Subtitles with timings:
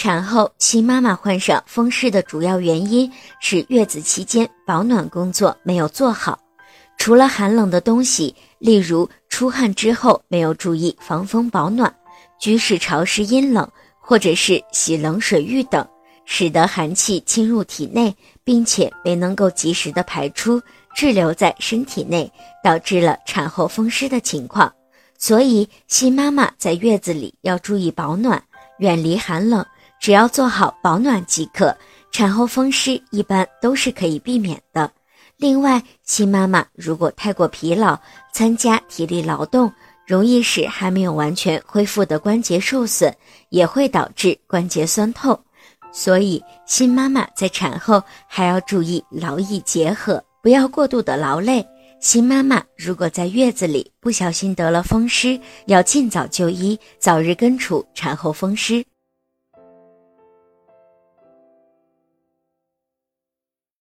[0.00, 6.40] 产后新妈妈患上风湿的主要原因是月子期间保暖工作没有做好，
[6.96, 11.94] 除了寒冷的东西，例如出汗之后没有注意防风保暖，
[12.40, 13.70] 居室潮湿阴冷，
[14.00, 15.86] 或者是洗冷水浴等，
[16.24, 20.58] 使得寒气侵入体内，并且没能够及时的排出，
[20.94, 22.32] 滞留在身体内，
[22.64, 24.72] 导致了产后风湿的情况。
[25.18, 28.42] 所以新妈妈在月子里要注意保暖，
[28.78, 29.62] 远离寒冷。
[30.00, 31.76] 只要做好保暖即可，
[32.10, 34.90] 产后风湿一般都是可以避免的。
[35.36, 37.98] 另外，新妈妈如果太过疲劳，
[38.32, 39.70] 参加体力劳动，
[40.06, 43.12] 容易使还没有完全恢复的关节受损，
[43.50, 45.38] 也会导致关节酸痛。
[45.92, 51.66] 所以，新妈妈在产后还要注意劳逸结合，不要过度的劳累。
[52.00, 58.82] 新妈妈如果在月子里不小心得了风湿，要尽早就医，早日根除产后风湿。